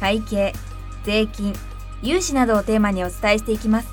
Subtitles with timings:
[0.00, 0.52] 会計
[1.04, 1.54] 税金
[2.02, 3.88] 融資などをテーマにお伝えしていきます。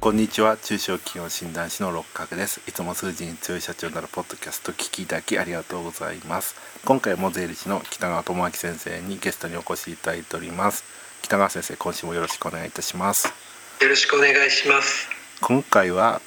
[0.00, 0.56] こんにちは。
[0.58, 2.60] 中小企業診断士の六角です。
[2.68, 6.54] いつも数字に強い社長になるポッドキャスト聞きいただきありがとうございます。
[6.84, 10.84] 今回も税理士の北川智明先生にゲストにお越しいただいております。
[11.22, 13.32] 北川先生今週もよろしくお願いいたします。
[13.80, 15.08] よろしくお願いします。
[15.40, 16.20] 今回は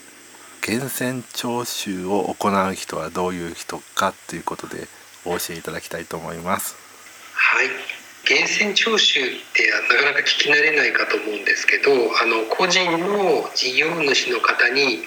[0.68, 4.88] 源泉徴収を行う人はどういう人かということで
[5.23, 6.87] お教えいただきたいと思います
[7.38, 7.70] はい。
[8.27, 9.23] 源泉徴収っ
[9.54, 15.04] てなかなか聞き慣れないかと思うんですけどあの個人の事業主の方に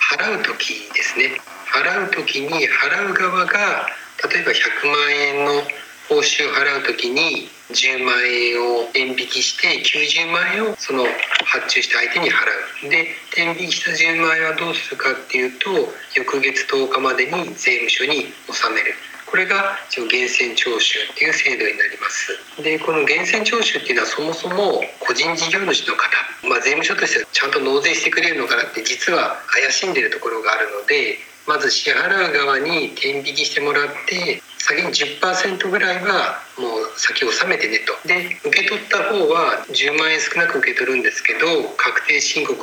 [0.00, 1.36] 払う時ですね。
[1.68, 3.86] 払う時に払う側が
[4.30, 5.62] 例えば100万円の
[6.08, 11.04] 報酬を払う時に10万円を円引きして90万円をその
[11.44, 12.46] 発注した相手に払
[12.86, 12.90] う。
[12.90, 15.70] で天引きした10万円はどうするかっていうと
[16.14, 18.94] 翌月10日までに税務署に納める。
[19.32, 22.36] これが源泉徴収っていう制度になります。
[22.62, 26.04] でこの源泉徴収っていうのはそもそも個人事業主の方、
[26.46, 31.16] まあ、税務署としてはちゃんと納税してくれるのかなって実は怪しんでるところがあるので
[31.46, 37.98] まず支払う側に天引きしてもらって先に10%ぐらいはもう先納めてねと。
[38.06, 42.54] で受け取った方は10万円少なく受け取るんですけど確定申告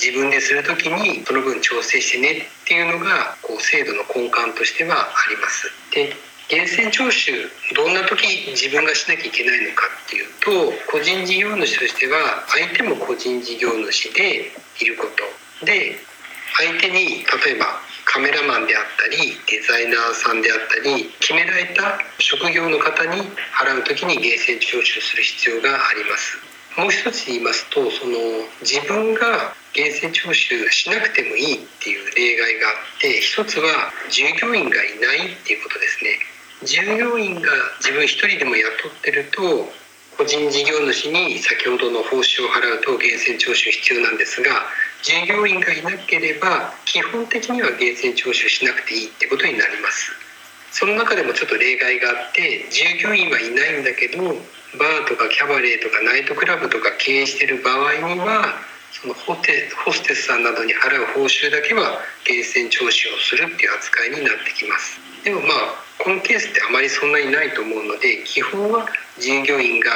[0.00, 5.66] 自分でする時にその分調整してねっていうのがこう制度の根幹としてはあります。
[5.90, 6.14] で
[6.48, 7.32] 源泉徴収
[7.74, 15.06] どんな時自分がしなきゃいけないのかっていうと個人事業主としては相手も個人事業主でいるこ
[15.60, 15.66] と。
[15.66, 15.98] で
[16.56, 23.20] 相手に例えばカメラマンであったりデザイナーさんであったり決められた職業の方に
[23.52, 26.40] 払う時に源泉徴収する必要があります。
[26.80, 28.16] もう一つ言いますとその
[28.64, 36.18] 自分が源泉徴収しなくてもいいっていう例外があって一つは従業員がいないっていうことですね。
[36.64, 37.48] 従業員が
[37.78, 39.68] 自分一人でも雇ってると
[40.18, 44.66] 個人事業主に先ほどの報酬を払うと源泉徴収必要なんですが
[45.04, 50.10] 従業員がいなければ基本的には源泉徴収しなくていいってことになります。
[50.72, 58.58] その中でもちょっと例外があって従業員はいないんだけどバーとかキャバレーとかナイトクラブとか経営してる場合には
[58.92, 64.98] そのホテホステスさんなどに払う報酬だけは源泉徴収をするっていう扱いになってきます。
[65.24, 68.86] でもまあこのケースってあまりそんなにないと思うので基本は
[69.18, 69.90] 従業員が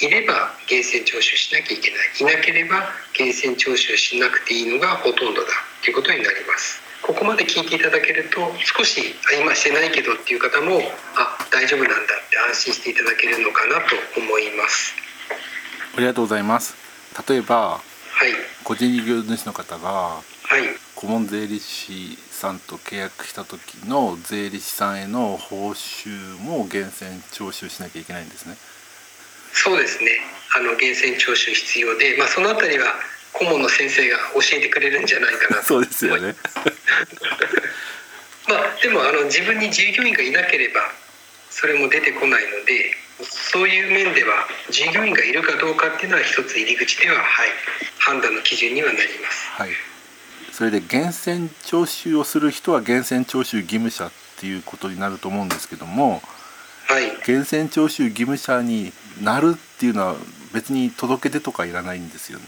[0.00, 1.98] いれば源泉徴収しなきゃいけない。
[2.20, 5.48] いなければ源泉徴収しなくていいのがほとんどだ
[5.82, 6.80] ということになります。
[7.02, 9.00] ここまで聞いていただけると少し
[9.40, 10.78] 今してないけどっていう方も
[11.16, 14.94] あ大丈夫なんだって安心していただけるのかなと思います。
[15.96, 16.76] ありがとうございます。
[17.28, 17.80] 例えば、
[18.18, 18.32] はい、
[18.64, 20.22] 個人事業主の方が、は
[20.58, 20.62] い、
[20.96, 28.56] 顧問税理士さんと契約した時の税理士さんへの報酬も源泉徴収しなきゃいけないんですね。
[29.52, 30.10] そうですね。
[30.56, 32.86] あの源泉徴収必要で、まあ、そのあたりは
[33.32, 36.34] 顧問の先生が教えてくれるんじゃないかなそうですよね。
[38.50, 40.80] まあでもあの自分に従業員がいなければ
[41.50, 47.48] それも出てこないのでそういう面では従業員がいるかどうかっていうのは一つ入り口では、はい、
[47.98, 49.50] 判断の基準にはなります。
[49.50, 49.70] はい
[50.58, 56.20] それで源泉徴収をする人は源泉徴収義務者っていうことになると思うんですけども、
[56.88, 58.92] はい、源泉徴収義務者に
[59.22, 60.16] なるっていうのは
[60.52, 62.44] 別に届け出とかいらないんですよね。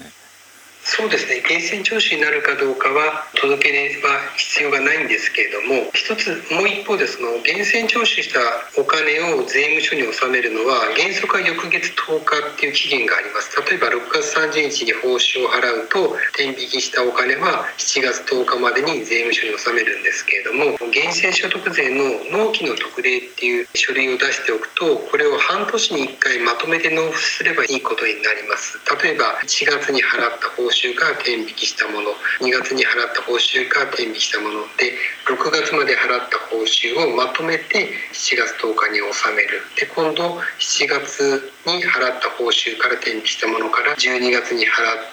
[0.91, 1.39] そうですね。
[1.47, 8.43] 源泉徴収になるかどうかは届け出は必要がないんですけれども一つもう一方でその源泉徴収した
[8.75, 13.55] お金を税務署に納めるのは原則は翌月10日っていう期限があります。
[13.71, 28.75] 例えば6月30日に報酬を払うと天引きしたお金は7月10日までに税務署に納めるんですけれども源泉所得税の納期の特例っていう書類を出しておくとこれを半年に1回まとめて納付すればいいことになります。
[29.01, 32.11] 例えば1月に払った報酬酬が天引きしたもの。
[32.41, 34.97] 2月に払った報酬が天引きしたもので
[35.29, 39.61] 6月まで払った報酬をまとめて7月10日に納める。
[39.77, 44.71] で今度7月に払った報酬から天引きしたものから12月に払っ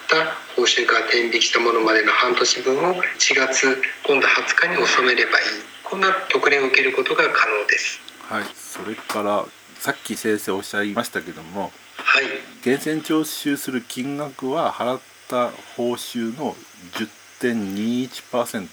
[0.08, 3.76] た報酬から天引きしたものまでの半年分を4月
[4.06, 5.46] 今度20日に納めればいい。
[5.84, 8.00] こんな特例を受けることが可能です。
[8.28, 9.44] はい、それから
[9.78, 12.24] さっき先生おっしゃいましたけどもはい。
[12.64, 16.56] 源泉徴収する金額は払った報酬の
[17.40, 18.68] 10.21%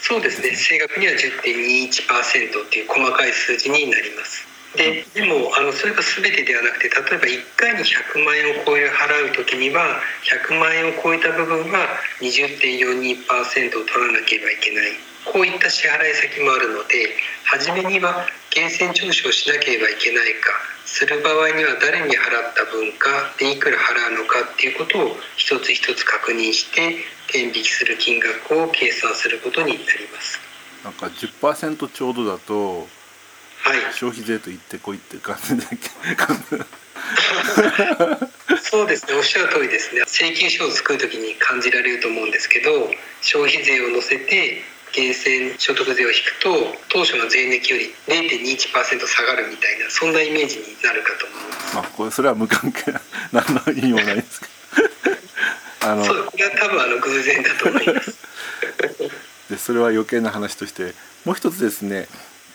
[0.00, 0.54] そうですね。
[0.54, 4.46] 正確には10.21%っていう細かい数字になります。
[4.76, 9.96] ででもあのそれが全てではなくて例えば1回に100万円を超える払う時には
[10.28, 11.88] 100万円を超えた部分は
[12.20, 14.92] 20.42%を取らなければいけない。
[15.24, 18.26] こういった支払い先もあるので初めには
[18.58, 20.50] 源泉徴収をしなければいけないか
[20.84, 23.08] する場合には誰に払った分か
[23.38, 26.96] でいくら払うのかっていうことを一つ一つ確認して
[27.28, 30.40] 天引きする金額を計算することになります。
[30.82, 32.88] なんか10%ちょうどだと
[33.60, 35.90] はい、消費税と言ってこいって感じだっけ？
[38.62, 39.14] そうですね。
[39.14, 40.02] おっしゃる通りですね。
[40.06, 42.88] 請求書を作るときに感じられると思うんですけど
[43.20, 44.62] 消費税を乗せて
[44.94, 51.74] 源泉所得税を引くと当初の税抜きより0.21%下がるみたいなそんなイメージになるかと思います。
[51.76, 53.00] まあこれそれは無関係な
[53.32, 54.52] 何の意味もないですけど。
[55.90, 58.18] あのそうこれは多分あの偶然だと思います。
[59.50, 60.94] でそれは余計な話として
[61.24, 62.06] もう一つですね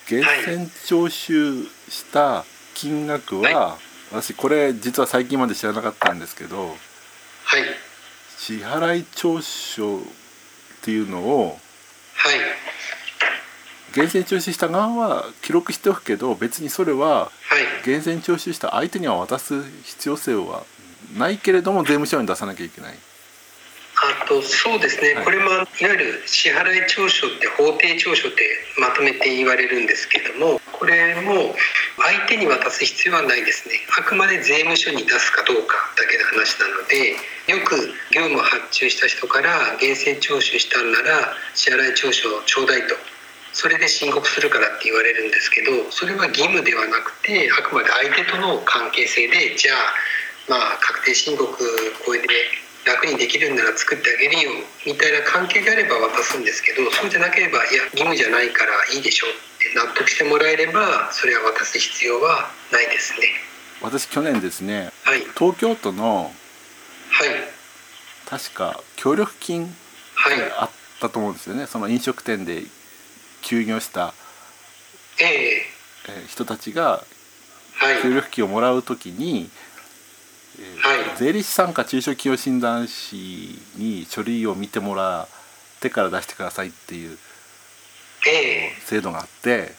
[0.08, 2.44] 源泉徴収した
[2.74, 3.78] 金額は、
[4.12, 6.76] 私これ実は最近まで知らなかったんですけど
[7.44, 7.62] はい。
[8.36, 10.00] 支払い調書っ
[10.82, 11.58] ていうのを
[12.16, 12.38] はい。
[13.96, 17.86] 源泉徴収した側は記録しておくけど別にそれははい。
[17.86, 20.64] 源泉徴収した相手には渡す必要性は
[21.16, 22.94] ないけれども税務署に出さなきゃいけない。
[23.96, 25.24] あとそうですね、はい。
[25.24, 28.42] これもいわゆる支払い調書って法定調書って
[28.78, 31.56] まとめて言われるんですけどもこれも
[31.96, 33.80] 相手に渡す必要はないですね。
[33.98, 37.16] あくまで税務署に出すかどうかだけの話なので
[37.48, 42.96] よく業務を発注した人から源泉徴収したんなら支払い調書をちょうだいと。
[43.54, 51.48] それで申告するからって言われるんですけどそれは義務ではなくてあくまで相手との関係性でじゃあまあ確定申告
[52.04, 52.28] これで
[52.84, 54.50] 楽にできるんなら作ってあげるよ
[54.84, 63.28] みたいな関係であれば渡すんですけどそうじゃなければいや義務じゃないからいいでしょって納得してもらえればそれは渡す必要はないですね。
[63.82, 65.20] 私去年ですねはい。
[65.36, 66.32] 東京都の
[67.10, 67.28] はい。
[68.28, 69.74] 確か協力金
[70.14, 70.52] はい。
[70.58, 70.70] あっ
[71.00, 71.66] たと思うんですよね。
[71.66, 72.62] その飲食店で
[73.42, 74.14] 休業した、
[75.20, 75.62] ええ。
[76.08, 77.04] えー人たちが
[77.76, 78.02] はい。
[78.02, 79.50] 協力金をもらうときに、
[80.58, 81.16] えーはい。
[81.16, 87.18] 税理士さんか中小企業診断士に書類を見てもらってから出してくださいっていう
[88.26, 88.63] ええ
[88.94, 89.72] 制度があって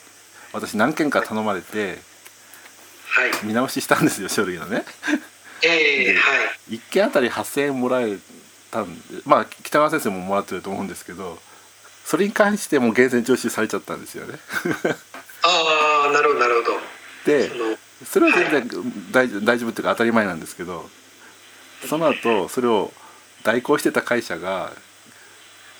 [0.52, 1.98] 私何件か頼まれて
[3.08, 4.84] はい見直ししたんですよ書類のね。
[5.62, 6.20] ええは
[6.68, 8.18] い1件あたり8,000円もらえ
[8.70, 11.38] たんでまあ北川先生ももらってると思うんですけど
[12.04, 14.38] それに関しても源泉徴収されちゃったんですよね。
[15.42, 16.78] ああなるほどなるほど
[17.24, 17.50] で
[18.04, 20.90] それは全然大丈夫大丈夫っていうか当たり前なんですけど
[21.88, 22.92] その後それを
[23.44, 24.72] 代行してた会社が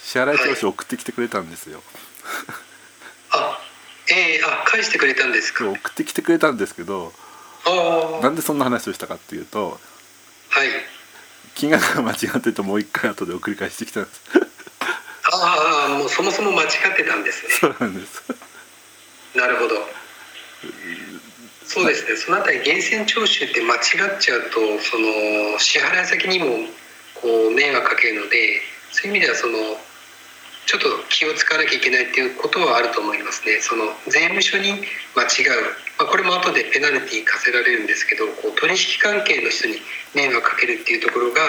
[0.01, 1.83] 支払い調書を送ってきてくれたんですよ。
[2.49, 2.66] あ
[4.17, 5.69] ええあ返してくれたんですか？
[5.69, 7.13] 送ってきてくれたんですけど
[8.23, 9.79] なんでそんな話をしたかっていうと
[10.49, 10.69] はい。
[11.55, 14.21] 金額が間違っててもう一回後で送り返してきたんです。
[15.33, 17.51] ああもうそもそも間違ってたんですね。
[17.51, 18.23] そうなんです。
[19.35, 19.75] なるほど。
[21.67, 22.17] そうですね。
[22.17, 23.81] そのあたり源泉徴収って間違っ
[24.21, 26.69] ちゃうとその支払い先にも
[27.15, 28.61] こう迷惑かけるので
[28.93, 29.59] そういう意味ではその
[30.67, 34.83] ちょっと気を使わなきゃいけないっていうことはあると思いますねその税務署に
[35.15, 35.63] 間違う、
[35.99, 39.79] まあ、これも後でペナルティー課せられるんですけどこう取引関係の人に
[40.15, 41.41] 迷惑かけるっていうところが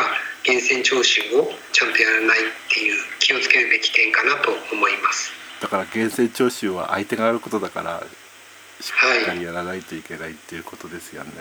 [0.46, 5.34] 源泉徴収をちゃんとやらないっていう気をつけるべき点かなと思います。
[5.60, 8.04] だから源泉徴収は相手がやることだから
[8.80, 11.32] しっかりやらないといけないっていうことですよね。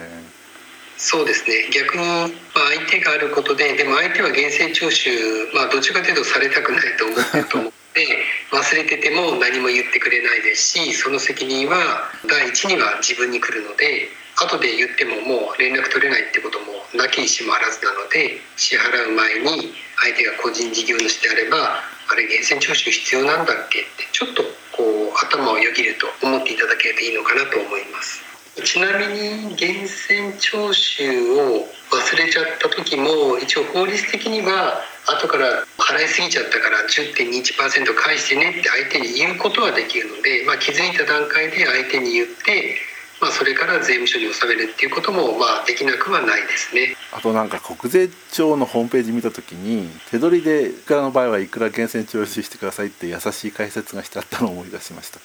[0.97, 2.29] そうですね逆に、まあ、
[2.73, 5.09] 相手があることででも相手は源泉徴収、
[5.53, 28.26] まあ、どっちかというとされたくないと思ってると思って 忘れてても何も言ってくれないですしその責任は第一には自分に来るので後で言ってももう連絡取れないってこともなきにしもあらずなので支払う前に相手が個人事業主であればあれ源泉徴収必要なんだっけってちょっとこう頭をよぎると思っていただけるといいのかなと思います。
[28.63, 42.75] ちなみに源泉徴収を忘れちゃった時も一応法律的には後から払いすぎちゃったから10.21%返してねって相手に言うことはできるので、まあ、気づいた段階で相手に言って、
[43.21, 46.95] まあ、それから税務署に納めるっていうこともまあできなくはないですね。
[47.13, 55.19] あとなんか国税庁のホームページ見た時に手取りでいくらの場合はいくら源泉徴収してくださいって優しい解説がしてあったのを思い出しました。
[55.19, 55.21] あ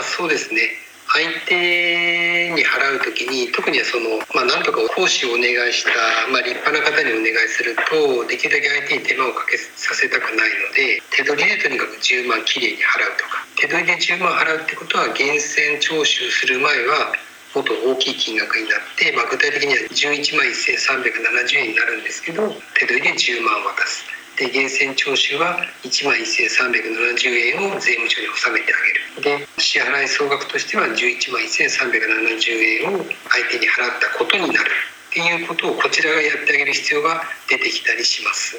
[0.00, 0.86] あそうですね
[1.16, 5.90] 相手に払う時に特にその、まあ、なんとか講師をお願いした、
[6.28, 17.16] まあ、立派な方にお願いするとできるだけ相手に手間をかけさせたくないので手取りでとにかく10万きれいに払うとか手取りで10万払うってことは源泉徴収する前は
[17.56, 24.15] もっと大きい金額になって、まあ、具体的には11万1370円になるんですけど手取りで10万渡す。
[24.36, 29.40] で源泉徴収は1万1370円を税務署に納めてあげる。
[29.40, 32.52] で支払い総額としては11万1370
[32.82, 34.70] 円を相手に払ったことになる
[35.10, 38.56] っていうことをこちらがやってあげる必要が出てきたりします。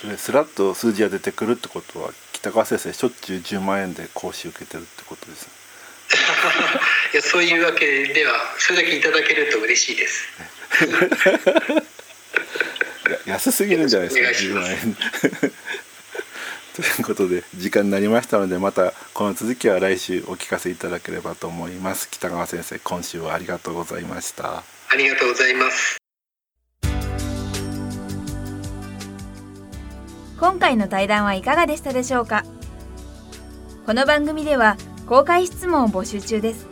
[0.00, 5.48] それスラッと数字が出てくるってことは北川先生しょっちゅう10万円で講師受けてるってことです
[7.14, 10.28] いやそういうわけではそれだけいただけると嬉しいです
[13.32, 14.78] 安すぎるんじゃないですか10万円
[16.74, 22.10] ということで時間になりましたのでまたこの続きは来週お聞かせいただければと思います。
[22.10, 24.58] 北川先生今週はありがとうございました。
[24.58, 25.98] ありがとうございます。
[30.38, 32.44] 今回の対談はいかがでしたでしょうか？
[33.86, 36.66] この番組では公開質問を募集中です。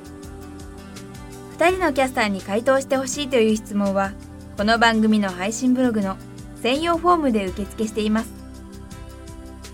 [1.59, 4.13] 2人のキャスターに回答してほしいという質問は
[4.57, 6.17] この番組の配信ブログの
[6.63, 8.31] 専用フォームで受付しています。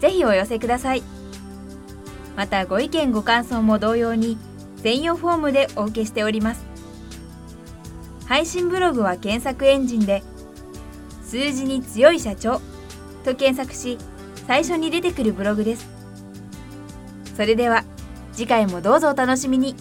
[0.00, 1.02] ぜひお寄せください。
[2.36, 4.36] またご意見ご感想も同様に
[4.82, 6.64] 専用フォームでお受けしております。
[8.26, 10.22] 配信ブログは検索エンジンで
[11.24, 12.60] 数字に強い社長
[13.24, 13.98] と検索し
[14.46, 15.88] 最初に出てくるブログです。
[17.36, 17.84] それでは
[18.32, 19.74] 次回もどうぞお楽しみに。